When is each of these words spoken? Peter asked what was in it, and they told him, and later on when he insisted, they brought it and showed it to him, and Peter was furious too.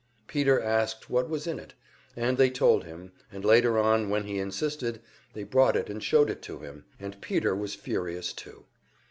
Peter 0.25 0.59
asked 0.59 1.11
what 1.11 1.29
was 1.29 1.45
in 1.45 1.59
it, 1.59 1.75
and 2.17 2.39
they 2.39 2.49
told 2.49 2.85
him, 2.85 3.11
and 3.31 3.45
later 3.45 3.77
on 3.77 4.09
when 4.09 4.23
he 4.23 4.39
insisted, 4.39 4.99
they 5.33 5.43
brought 5.43 5.75
it 5.75 5.91
and 5.91 6.01
showed 6.03 6.31
it 6.31 6.41
to 6.41 6.57
him, 6.57 6.85
and 6.99 7.21
Peter 7.21 7.55
was 7.55 7.75
furious 7.75 8.33
too. 8.33 8.65